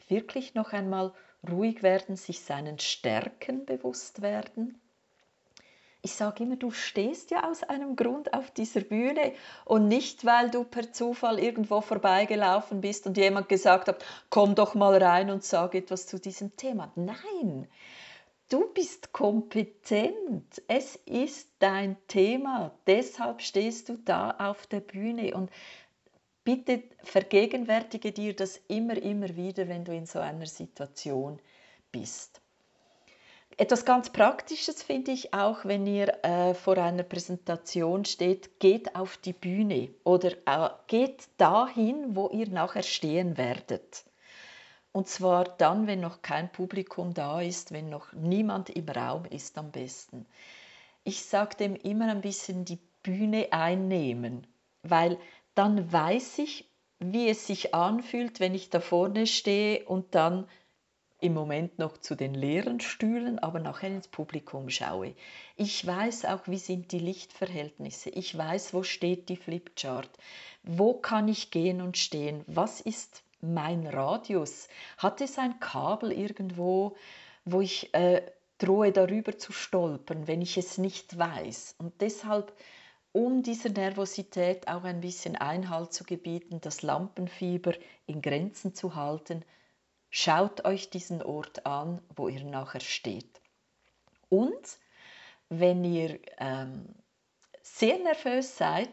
[0.08, 1.12] wirklich noch einmal
[1.48, 4.80] ruhig werden, sich seinen Stärken bewusst werden.
[6.06, 9.32] Ich sage immer, du stehst ja aus einem Grund auf dieser Bühne
[9.64, 14.76] und nicht, weil du per Zufall irgendwo vorbeigelaufen bist und jemand gesagt hat, komm doch
[14.76, 16.92] mal rein und sag etwas zu diesem Thema.
[16.94, 17.66] Nein,
[18.48, 20.62] Du bist kompetent.
[20.68, 22.70] Es ist dein Thema.
[22.86, 25.34] Deshalb stehst du da auf der Bühne.
[25.34, 25.50] Und
[26.44, 31.40] bitte vergegenwärtige dir das immer, immer wieder, wenn du in so einer Situation
[31.90, 32.40] bist.
[33.58, 39.16] Etwas ganz Praktisches finde ich auch, wenn ihr äh, vor einer Präsentation steht, geht auf
[39.16, 44.04] die Bühne oder äh, geht dahin, wo ihr nachher stehen werdet.
[44.92, 49.56] Und zwar dann, wenn noch kein Publikum da ist, wenn noch niemand im Raum ist
[49.56, 50.26] am besten.
[51.02, 54.46] Ich sage dem immer ein bisschen die Bühne einnehmen,
[54.82, 55.18] weil
[55.54, 60.46] dann weiß ich, wie es sich anfühlt, wenn ich da vorne stehe und dann
[61.18, 65.14] im Moment noch zu den leeren Stühlen, aber nachher ins Publikum schaue.
[65.56, 68.10] Ich weiß auch, wie sind die Lichtverhältnisse.
[68.10, 70.10] Ich weiß, wo steht die Flipchart.
[70.62, 72.44] Wo kann ich gehen und stehen?
[72.46, 74.68] Was ist mein Radius?
[74.98, 76.96] Hat es ein Kabel irgendwo,
[77.44, 78.22] wo ich äh,
[78.58, 81.76] drohe darüber zu stolpern, wenn ich es nicht weiß?
[81.78, 82.52] Und deshalb,
[83.12, 87.72] um dieser Nervosität auch ein bisschen Einhalt zu gebieten, das Lampenfieber
[88.06, 89.42] in Grenzen zu halten,
[90.16, 93.42] schaut euch diesen Ort an, wo ihr nachher steht.
[94.30, 94.78] Und
[95.50, 96.94] wenn ihr ähm,
[97.60, 98.88] sehr nervös seid,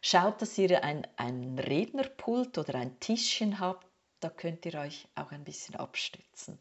[0.00, 3.88] schaut, dass ihr ein, ein Rednerpult oder ein Tischchen habt,
[4.20, 6.60] da könnt ihr euch auch ein bisschen abstützen.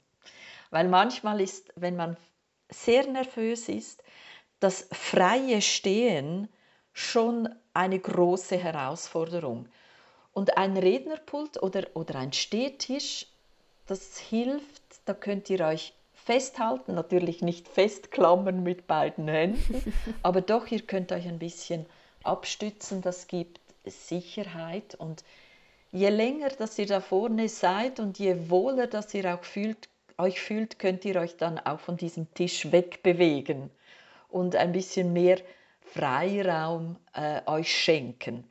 [0.71, 2.17] Weil manchmal ist, wenn man
[2.69, 4.03] sehr nervös ist,
[4.60, 6.49] das freie Stehen
[6.91, 9.69] schon eine große Herausforderung.
[10.34, 13.27] Und ein Rednerpult oder, oder ein Stehtisch,
[13.88, 20.67] das hilft, da könnt ihr euch festhalten, natürlich nicht festklammern mit beiden Händen, aber doch,
[20.67, 21.86] ihr könnt euch ein bisschen
[22.23, 24.95] abstützen, das gibt Sicherheit.
[24.95, 25.23] Und
[25.91, 30.41] je länger, dass ihr da vorne seid und je wohler, dass ihr auch fühlt, euch
[30.41, 33.69] fühlt, könnt ihr euch dann auch von diesem Tisch wegbewegen
[34.30, 35.38] und ein bisschen mehr
[35.82, 38.43] Freiraum äh, euch schenken,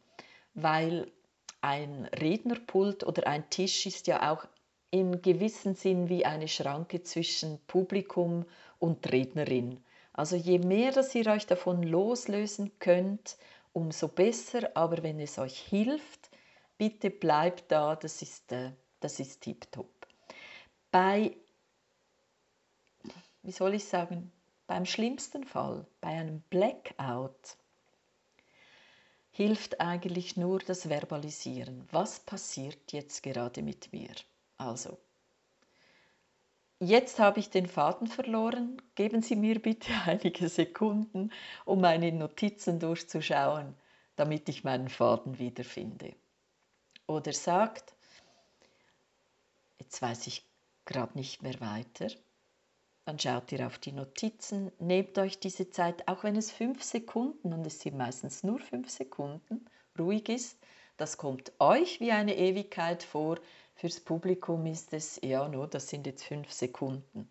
[0.55, 1.11] weil
[1.61, 4.47] ein Rednerpult oder ein Tisch ist ja auch
[5.01, 8.45] im gewissen Sinn wie eine Schranke zwischen Publikum
[8.79, 9.83] und Rednerin.
[10.13, 13.37] Also je mehr, dass ihr euch davon loslösen könnt,
[13.73, 14.71] umso besser.
[14.75, 16.31] Aber wenn es euch hilft,
[16.79, 19.91] bitte bleibt da, das ist, äh, das ist tiptop.
[20.91, 21.37] Bei,
[23.43, 24.33] wie soll ich sagen,
[24.67, 27.57] beim schlimmsten Fall, bei einem Blackout,
[29.31, 31.87] hilft eigentlich nur das Verbalisieren.
[31.93, 34.15] Was passiert jetzt gerade mit mir?
[34.59, 34.99] Also,
[36.81, 38.81] jetzt habe ich den Faden verloren.
[38.95, 41.31] Geben Sie mir bitte einige Sekunden,
[41.65, 43.75] um meine Notizen durchzuschauen,
[44.17, 46.15] damit ich meinen Faden wiederfinde.
[47.07, 47.95] Oder sagt,
[49.79, 50.45] jetzt weiß ich
[50.85, 52.09] gerade nicht mehr weiter,
[53.05, 57.53] dann schaut ihr auf die Notizen, nehmt euch diese Zeit, auch wenn es fünf Sekunden,
[57.53, 59.65] und es sind meistens nur fünf Sekunden,
[59.97, 60.59] ruhig ist,
[60.97, 63.39] das kommt euch wie eine Ewigkeit vor,
[63.77, 67.29] fürs Publikum ist es, ja, nur, das sind jetzt fünf Sekunden.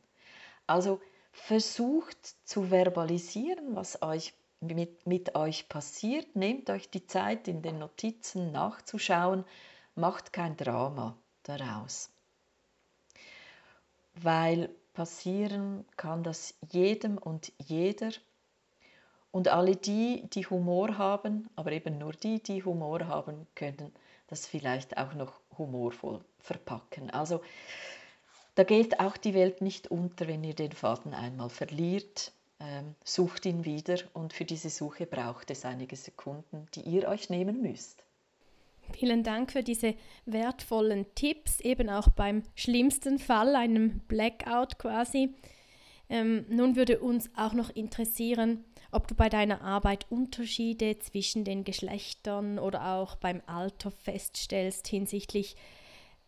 [0.68, 6.36] Also versucht zu verbalisieren, was euch mit, mit euch passiert.
[6.36, 9.44] Nehmt euch die Zeit, in den Notizen nachzuschauen.
[9.96, 12.10] Macht kein Drama daraus.
[14.16, 18.12] Weil passieren kann das jedem und jeder.
[19.32, 23.94] Und alle die, die Humor haben, aber eben nur die, die Humor haben, können
[24.28, 27.10] das vielleicht auch noch humorvoll verpacken.
[27.10, 27.42] Also
[28.56, 33.46] da geht auch die Welt nicht unter, wenn ihr den Faden einmal verliert ähm, sucht
[33.46, 38.04] ihn wieder und für diese Suche braucht es einige Sekunden, die ihr euch nehmen müsst.
[38.94, 45.34] Vielen Dank für diese wertvollen Tipps, eben auch beim schlimmsten Fall, einem Blackout quasi.
[46.10, 51.64] Ähm, nun würde uns auch noch interessieren, ob du bei deiner Arbeit Unterschiede zwischen den
[51.64, 55.56] Geschlechtern oder auch beim Alter feststellst hinsichtlich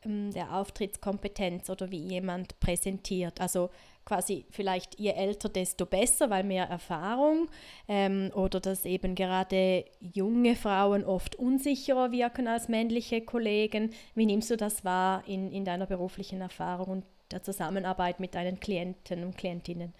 [0.04, 3.40] ähm, der Auftrittskompetenz oder wie jemand präsentiert.
[3.40, 3.70] Also
[4.06, 7.50] quasi vielleicht je älter, desto besser, weil mehr Erfahrung
[7.88, 13.92] ähm, oder dass eben gerade junge Frauen oft unsicherer wirken als männliche Kollegen.
[14.16, 18.60] Wie nimmst du das wahr in, in deiner beruflichen Erfahrung und der Zusammenarbeit mit deinen
[18.60, 19.94] Klienten und Klientinnen?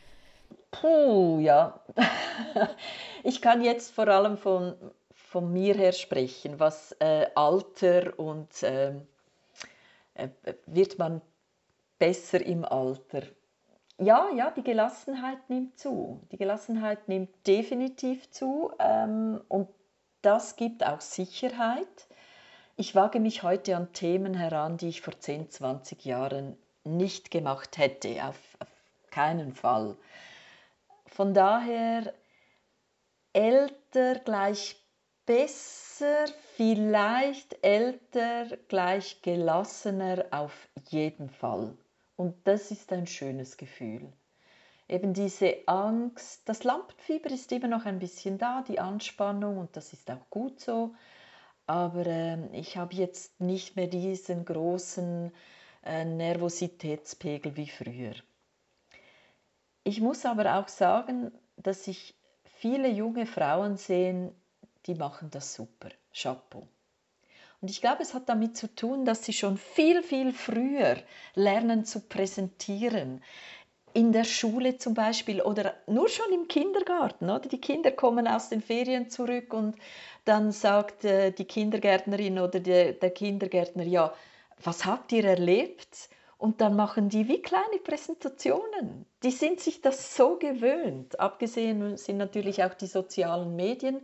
[0.72, 1.80] Puh, ja.
[3.24, 4.76] ich kann jetzt vor allem von,
[5.14, 9.08] von mir her sprechen, was äh, Alter und ähm,
[10.14, 10.30] äh,
[10.66, 11.22] wird man
[12.00, 13.24] besser im Alter.
[14.00, 16.22] Ja, ja, die Gelassenheit nimmt zu.
[16.32, 19.70] Die Gelassenheit nimmt definitiv zu ähm, und
[20.22, 22.08] das gibt auch Sicherheit.
[22.76, 27.78] Ich wage mich heute an Themen heran, die ich vor 10, 20 Jahren nicht gemacht
[27.78, 28.68] hätte, auf, auf
[29.12, 29.98] keinen Fall.
[31.08, 32.14] Von daher
[33.34, 34.76] älter gleich
[35.26, 41.78] besser, vielleicht älter gleich gelassener auf jeden Fall.
[42.16, 44.12] Und das ist ein schönes Gefühl.
[44.90, 49.92] Eben diese Angst, das Lampenfieber ist immer noch ein bisschen da, die Anspannung und das
[49.92, 50.96] ist auch gut so.
[51.68, 55.34] Aber äh, ich habe jetzt nicht mehr diesen großen
[56.06, 58.16] Nervositätspegel wie früher.
[59.84, 62.14] Ich muss aber auch sagen, dass ich
[62.60, 64.34] viele junge Frauen sehe,
[64.86, 65.90] die machen das super.
[66.14, 66.68] Chapeau.
[67.62, 70.98] Und ich glaube, es hat damit zu tun, dass sie schon viel, viel früher
[71.34, 73.24] lernen zu präsentieren.
[73.94, 77.30] In der Schule zum Beispiel oder nur schon im Kindergarten.
[77.30, 77.48] Oder?
[77.48, 79.76] Die Kinder kommen aus den Ferien zurück und
[80.26, 84.14] dann sagt äh, die Kindergärtnerin oder der, der Kindergärtner, ja,
[84.64, 86.10] was habt ihr erlebt?
[86.38, 89.06] Und dann machen die wie kleine Präsentationen.
[89.24, 91.20] Die sind sich das so gewöhnt.
[91.20, 94.02] Abgesehen sind natürlich auch die sozialen Medien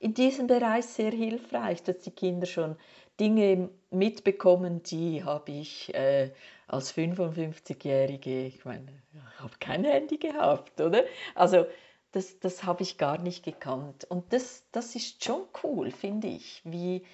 [0.00, 2.76] in diesem Bereich sehr hilfreich, dass die Kinder schon
[3.18, 6.32] Dinge mitbekommen, die habe ich äh,
[6.66, 11.04] als 55-Jährige, ich meine, ich habe kein Handy gehabt, oder?
[11.34, 11.66] Also
[12.12, 14.04] das, das habe ich gar nicht gekannt.
[14.04, 17.04] Und das, das ist schon cool, finde ich, wie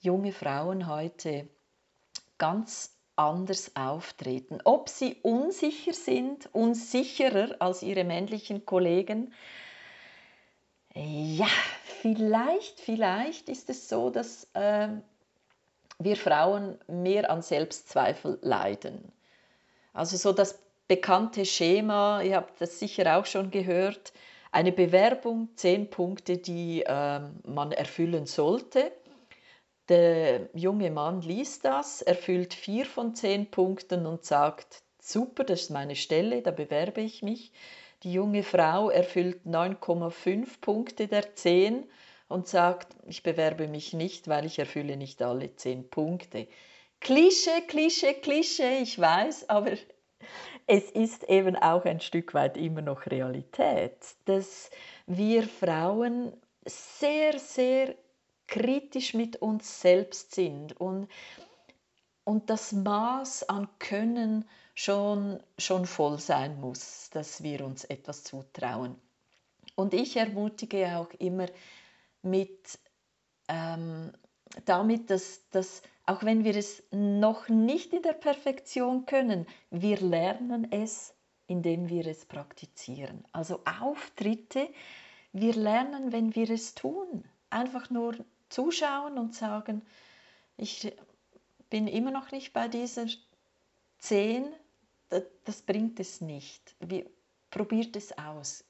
[0.00, 1.48] junge Frauen heute
[2.42, 4.58] ganz anders auftreten.
[4.64, 9.32] Ob sie unsicher sind, unsicherer als ihre männlichen Kollegen.
[10.92, 11.46] Ja,
[12.00, 14.88] vielleicht, vielleicht ist es so, dass äh,
[16.00, 19.12] wir Frauen mehr an Selbstzweifel leiden.
[19.92, 24.12] Also so das bekannte Schema, ihr habt das sicher auch schon gehört,
[24.50, 28.90] eine Bewerbung, zehn Punkte, die äh, man erfüllen sollte.
[29.88, 35.70] Der junge Mann liest das, erfüllt vier von zehn Punkten und sagt, super, das ist
[35.70, 37.52] meine Stelle, da bewerbe ich mich.
[38.04, 41.88] Die junge Frau erfüllt 9,5 Punkte der 10
[42.28, 46.48] und sagt, ich bewerbe mich nicht, weil ich erfülle nicht alle 10 Punkte.
[47.00, 49.72] Klischee, Klischee, Klischee, ich weiß, aber
[50.66, 54.70] es ist eben auch ein Stück weit immer noch Realität, dass
[55.06, 56.32] wir Frauen
[56.64, 57.94] sehr, sehr
[58.52, 61.08] kritisch mit uns selbst sind und,
[62.24, 68.94] und das Maß an Können schon, schon voll sein muss, dass wir uns etwas zutrauen.
[69.74, 71.46] Und ich ermutige auch immer
[72.20, 72.78] mit,
[73.48, 74.12] ähm,
[74.66, 80.70] damit, dass, dass auch wenn wir es noch nicht in der Perfektion können, wir lernen
[80.70, 81.14] es,
[81.46, 83.24] indem wir es praktizieren.
[83.32, 84.68] Also Auftritte,
[85.32, 87.24] wir lernen, wenn wir es tun.
[87.48, 88.14] Einfach nur
[88.52, 89.82] zuschauen und sagen,
[90.56, 90.92] ich
[91.70, 93.06] bin immer noch nicht bei dieser
[93.98, 94.52] 10,
[95.44, 96.76] das bringt es nicht.
[97.50, 98.64] Probiert es aus.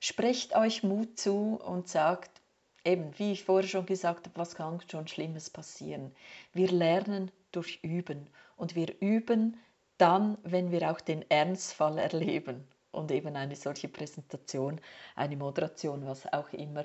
[0.00, 2.40] Sprecht euch Mut zu und sagt,
[2.84, 6.14] eben, wie ich vorher schon gesagt habe, was kann schon Schlimmes passieren.
[6.52, 9.58] Wir lernen durch Üben und wir üben
[9.98, 14.80] dann, wenn wir auch den Ernstfall erleben und eben eine solche Präsentation,
[15.14, 16.84] eine Moderation, was auch immer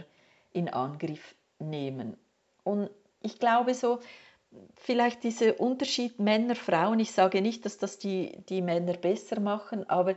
[0.51, 2.17] in Angriff nehmen.
[2.63, 2.89] Und
[3.21, 3.99] ich glaube so,
[4.75, 9.89] vielleicht dieser Unterschied Männer, Frauen, ich sage nicht, dass das die, die Männer besser machen,
[9.89, 10.15] aber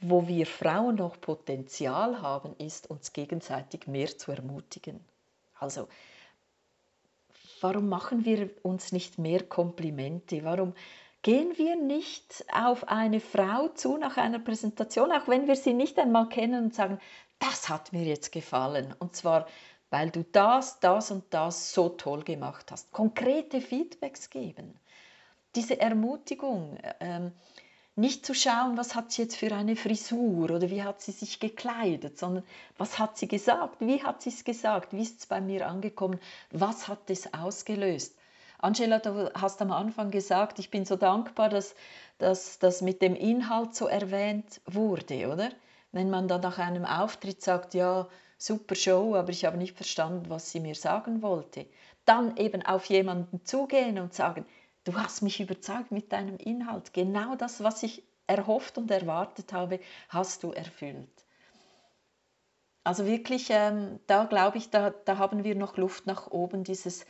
[0.00, 5.00] wo wir Frauen noch Potenzial haben, ist uns gegenseitig mehr zu ermutigen.
[5.58, 5.88] Also,
[7.60, 10.42] warum machen wir uns nicht mehr Komplimente?
[10.42, 10.72] Warum
[11.22, 15.98] gehen wir nicht auf eine Frau zu nach einer Präsentation, auch wenn wir sie nicht
[15.98, 16.98] einmal kennen und sagen,
[17.38, 18.94] das hat mir jetzt gefallen.
[18.98, 19.46] Und zwar
[19.90, 22.90] weil du das, das und das so toll gemacht hast.
[22.92, 24.78] Konkrete Feedbacks geben.
[25.56, 27.32] Diese Ermutigung, ähm,
[27.96, 31.40] nicht zu schauen, was hat sie jetzt für eine Frisur oder wie hat sie sich
[31.40, 32.44] gekleidet, sondern
[32.78, 36.20] was hat sie gesagt, wie hat sie es gesagt, wie ist es bei mir angekommen,
[36.50, 38.16] was hat es ausgelöst.
[38.58, 41.74] Angela, du hast am Anfang gesagt, ich bin so dankbar, dass
[42.18, 45.50] das mit dem Inhalt so erwähnt wurde, oder?
[45.92, 48.06] Wenn man dann nach einem Auftritt sagt, ja,
[48.40, 51.66] super Show, aber ich habe nicht verstanden, was sie mir sagen wollte.
[52.06, 54.46] Dann eben auf jemanden zugehen und sagen,
[54.84, 56.94] du hast mich überzeugt mit deinem Inhalt.
[56.94, 59.78] Genau das, was ich erhofft und erwartet habe,
[60.08, 61.26] hast du erfüllt.
[62.82, 67.04] Also wirklich, ähm, da glaube ich, da, da haben wir noch Luft nach oben, dieses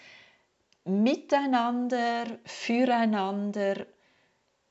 [0.85, 3.87] Miteinander, füreinander,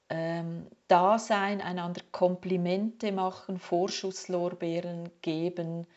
[0.09, 5.87] ähm, Dasein, einander Komplimente machen, Vorschusslorbeeren geben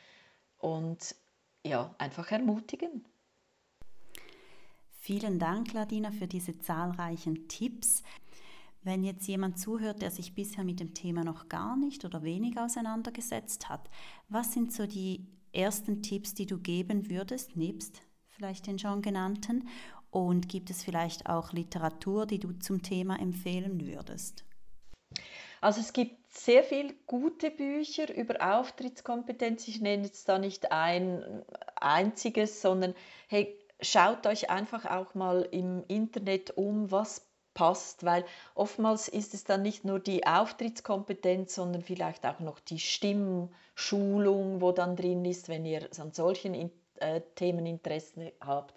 [0.63, 1.15] und
[1.67, 3.07] ja, einfach ermutigen.
[5.01, 8.03] Vielen Dank, Ladina, für diese zahlreichen Tipps.
[8.83, 12.59] Wenn jetzt jemand zuhört, der sich bisher mit dem Thema noch gar nicht oder wenig
[12.59, 13.91] auseinandergesetzt hat,
[14.29, 19.69] was sind so die ersten Tipps, die du geben würdest, nebst vielleicht den schon genannten,
[20.11, 24.45] und gibt es vielleicht auch Literatur, die du zum Thema empfehlen würdest?
[25.63, 29.69] Also es gibt sehr viele gute Bücher über Auftrittskompetenz.
[29.69, 31.45] Ich nenne jetzt da nicht ein
[31.77, 32.95] einziges, sondern
[33.29, 38.25] hey, schaut euch einfach auch mal im Internet um, was passt, weil
[38.55, 44.73] oftmals ist es dann nicht nur die Auftrittskompetenz, sondern vielleicht auch noch die Stimmschulung, wo
[44.73, 48.75] dann drin ist, wenn ihr an solchen äh, Themen Interesse habt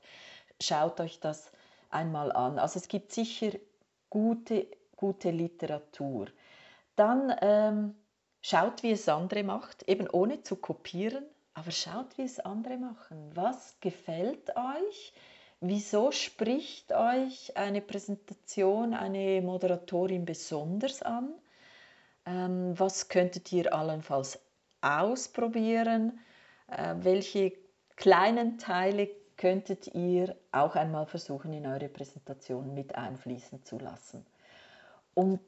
[0.61, 1.51] schaut euch das
[1.89, 2.59] einmal an.
[2.59, 3.51] Also es gibt sicher
[4.09, 6.27] gute, gute Literatur.
[6.95, 7.95] Dann ähm,
[8.41, 13.31] schaut, wie es andere macht, eben ohne zu kopieren, aber schaut, wie es andere machen.
[13.33, 15.13] Was gefällt euch?
[15.61, 21.33] Wieso spricht euch eine Präsentation, eine Moderatorin besonders an?
[22.25, 24.39] Ähm, was könntet ihr allenfalls
[24.81, 26.19] ausprobieren?
[26.67, 27.53] Äh, welche
[27.95, 34.25] kleinen Teile könntet ihr auch einmal versuchen, in eure Präsentation mit einfließen zu lassen.
[35.13, 35.39] Und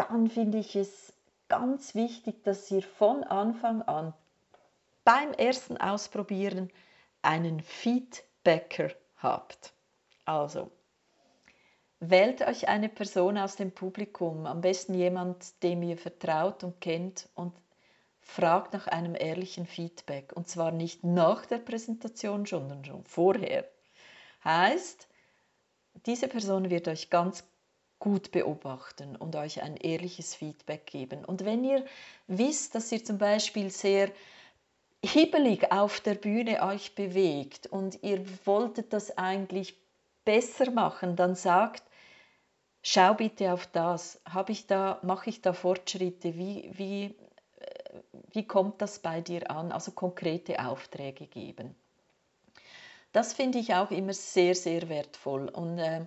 [0.00, 1.12] dann finde ich es
[1.48, 4.14] ganz wichtig, dass ihr von Anfang an
[5.04, 6.70] beim ersten Ausprobieren
[7.22, 9.74] einen Feedbacker habt.
[10.24, 10.70] Also,
[11.98, 17.28] wählt euch eine Person aus dem Publikum, am besten jemand, dem ihr vertraut und kennt
[17.34, 17.52] und
[18.22, 20.32] fragt nach einem ehrlichen Feedback.
[20.34, 23.68] Und zwar nicht nach der Präsentation, sondern schon vorher.
[24.44, 25.08] Heißt,
[26.06, 27.44] diese Person wird euch ganz
[28.00, 31.24] gut beobachten und euch ein ehrliches Feedback geben.
[31.24, 31.84] Und wenn ihr
[32.26, 34.10] wisst, dass ihr zum Beispiel sehr
[35.04, 39.76] hibbelig auf der Bühne euch bewegt und ihr wolltet das eigentlich
[40.24, 41.84] besser machen, dann sagt,
[42.82, 47.14] schau bitte auf das, habe ich da, mache ich da Fortschritte, wie, wie
[48.32, 49.72] wie kommt das bei dir an?
[49.72, 51.74] Also konkrete Aufträge geben.
[53.12, 55.48] Das finde ich auch immer sehr, sehr wertvoll.
[55.48, 56.06] Und äh,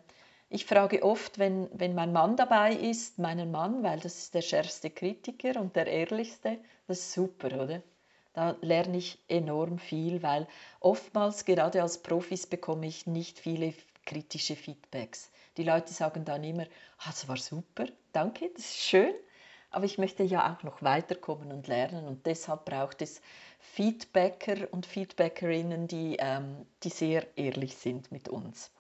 [0.54, 4.42] ich frage oft, wenn, wenn mein Mann dabei ist, meinen Mann, weil das ist der
[4.42, 7.82] schärfste Kritiker und der ehrlichste, das ist super, oder?
[8.34, 10.48] Da lerne ich enorm viel, weil
[10.80, 13.74] oftmals, gerade als Profis, bekomme ich nicht viele
[14.06, 15.32] kritische Feedbacks.
[15.58, 16.64] Die Leute sagen dann immer,
[17.00, 19.14] ah, das war super, danke, das ist schön
[19.74, 23.22] aber ich möchte ja auch noch weiterkommen und lernen und deshalb braucht es
[23.60, 28.72] Feedbacker und Feedbackerinnen, die, ähm, die sehr ehrlich sind mit uns.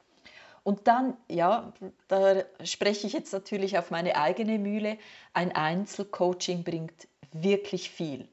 [0.63, 1.73] Und dann, ja,
[2.07, 4.97] da spreche ich jetzt natürlich auf meine eigene Mühle,
[5.33, 8.29] ein Einzelcoaching bringt wirklich viel.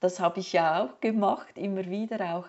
[0.00, 2.48] Das habe ich ja auch gemacht, immer wieder auch,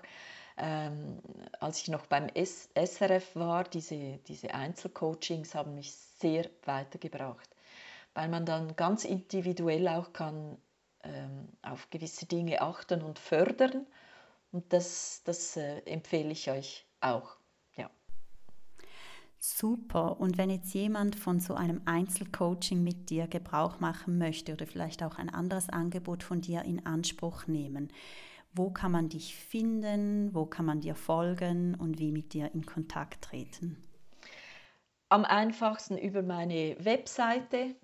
[0.58, 1.20] ähm,
[1.60, 3.64] als ich noch beim S SRF war.
[3.64, 7.54] Diese, diese Einzelcoachings haben mich sehr weitergebracht
[8.14, 10.58] weil man dann ganz individuell auch kann
[11.04, 13.86] ähm, auf gewisse Dinge achten und fördern.
[14.52, 17.38] Und das, das äh, empfehle ich euch auch.
[19.46, 20.22] Super.
[20.22, 25.04] Und wenn jetzt jemand von so einem Einzelcoaching mit dir Gebrauch machen möchte oder vielleicht
[25.04, 27.92] auch ein anderes Angebot von dir in Anspruch nehmen,
[28.54, 32.66] wo kann man dich finden, wo kann man dir folgen und wie mit dir in
[32.66, 33.84] Kontakt treten?
[35.10, 37.76] Am einfachsten über meine Webseite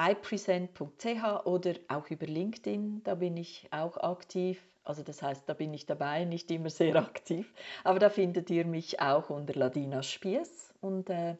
[0.00, 4.66] ipresent.ch oder auch über LinkedIn, da bin ich auch aktiv.
[4.84, 8.66] Also das heißt, da bin ich dabei, nicht immer sehr aktiv, aber da findet ihr
[8.66, 11.36] mich auch unter Ladina Spies und äh,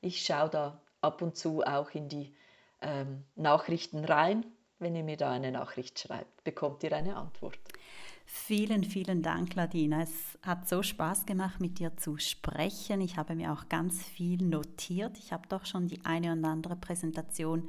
[0.00, 2.34] ich schaue da ab und zu auch in die
[2.80, 4.46] ähm, Nachrichten rein.
[4.78, 7.58] Wenn ihr mir da eine Nachricht schreibt, bekommt ihr eine Antwort.
[8.30, 10.02] Vielen, vielen Dank, Ladina.
[10.02, 13.00] Es hat so Spaß gemacht, mit dir zu sprechen.
[13.00, 15.18] Ich habe mir auch ganz viel notiert.
[15.18, 17.68] Ich habe doch schon die eine und andere Präsentation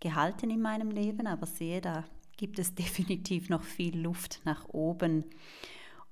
[0.00, 2.04] gehalten in meinem Leben, aber sehe, da
[2.38, 5.24] gibt es definitiv noch viel Luft nach oben.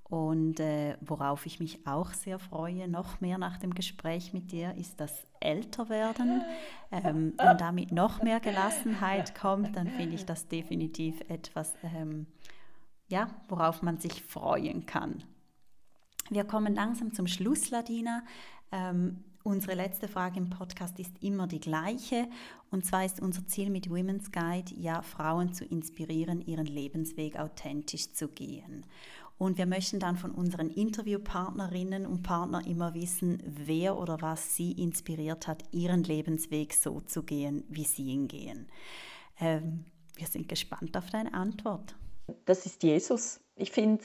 [0.08, 4.72] Und äh, worauf ich mich auch sehr freue, noch mehr nach dem Gespräch mit dir,
[4.76, 6.42] ist das Älterwerden.
[6.92, 12.26] Ähm, wenn damit noch mehr Gelassenheit kommt, dann finde ich das definitiv etwas, ähm,
[13.08, 15.24] ja, worauf man sich freuen kann.
[16.30, 18.22] Wir kommen langsam zum Schluss, Ladina.
[18.70, 22.28] Ähm, unsere letzte Frage im Podcast ist immer die gleiche.
[22.70, 28.12] Und zwar ist unser Ziel mit Women's Guide, ja, Frauen zu inspirieren, ihren Lebensweg authentisch
[28.12, 28.84] zu gehen.
[29.38, 34.72] Und wir möchten dann von unseren Interviewpartnerinnen und Partnern immer wissen, wer oder was sie
[34.72, 38.66] inspiriert hat, ihren Lebensweg so zu gehen, wie sie ihn gehen.
[39.38, 39.84] Ähm,
[40.16, 41.94] wir sind gespannt auf deine Antwort.
[42.46, 43.40] Das ist Jesus.
[43.54, 44.02] Ich finde,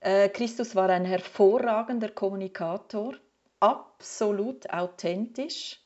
[0.00, 3.14] äh, Christus war ein hervorragender Kommunikator,
[3.60, 5.80] absolut authentisch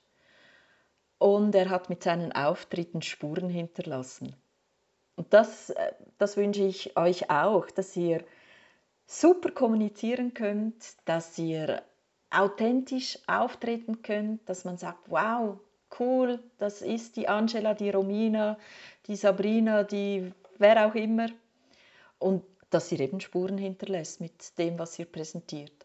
[1.18, 4.34] und er hat mit seinen Auftritten Spuren hinterlassen.
[5.16, 8.24] Und das, äh, das wünsche ich euch auch, dass ihr
[9.06, 11.82] super kommunizieren könnt, dass ihr
[12.30, 15.58] authentisch auftreten könnt, dass man sagt, wow,
[16.00, 18.58] cool, das ist die Angela, die Romina,
[19.06, 21.28] die Sabrina, die wer auch immer.
[22.18, 25.81] Und dass ihr eben Spuren hinterlässt mit dem, was ihr präsentiert.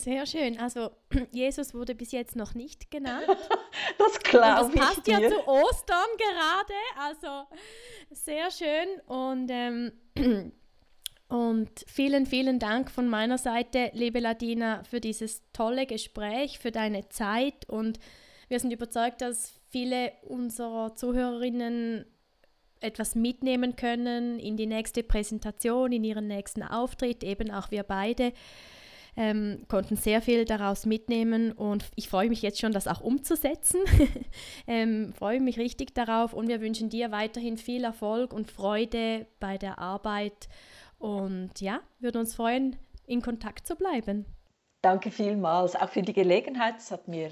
[0.00, 0.58] Sehr schön.
[0.58, 0.92] Also
[1.30, 3.26] Jesus wurde bis jetzt noch nicht genannt.
[3.98, 4.78] das glaube ich.
[4.78, 6.74] Das passt ja zu Ostern gerade.
[6.98, 7.46] Also
[8.10, 9.00] sehr schön.
[9.06, 9.92] Und, ähm,
[11.28, 17.10] und vielen, vielen Dank von meiner Seite, liebe Ladina, für dieses tolle Gespräch, für deine
[17.10, 17.68] Zeit.
[17.68, 18.00] Und
[18.48, 22.06] wir sind überzeugt, dass viele unserer Zuhörerinnen
[22.80, 28.32] etwas mitnehmen können in die nächste Präsentation, in ihren nächsten Auftritt, eben auch wir beide
[29.16, 33.80] ähm, konnten sehr viel daraus mitnehmen und ich freue mich jetzt schon, das auch umzusetzen.
[34.66, 39.58] ähm, freue mich richtig darauf und wir wünschen dir weiterhin viel Erfolg und Freude bei
[39.58, 40.48] der Arbeit
[40.98, 44.26] und ja, würde uns freuen, in Kontakt zu bleiben.
[44.82, 46.78] Danke vielmals, auch für die Gelegenheit.
[46.78, 47.30] Es hat mir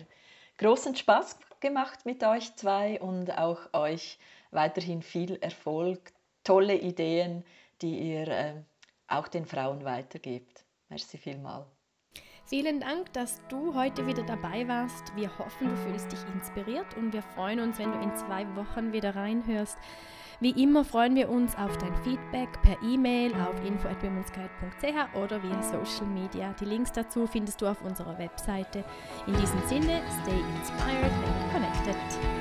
[0.58, 4.18] großen Spaß gemacht mit euch zwei und auch euch
[4.50, 6.12] weiterhin viel Erfolg,
[6.44, 7.44] tolle Ideen,
[7.82, 8.54] die ihr äh,
[9.06, 10.64] auch den Frauen weitergebt.
[10.88, 11.66] Merci vielmal.
[12.44, 15.14] Vielen Dank, dass du heute wieder dabei warst.
[15.14, 18.92] Wir hoffen, du fühlst dich inspiriert und wir freuen uns, wenn du in zwei Wochen
[18.94, 19.76] wieder reinhörst.
[20.40, 26.06] Wie immer freuen wir uns auf dein Feedback per E-Mail auf info.womensguide.ch oder via Social
[26.06, 26.54] Media.
[26.58, 28.84] Die Links dazu findest du auf unserer Webseite.
[29.26, 32.37] In diesem Sinne, stay inspired and connected.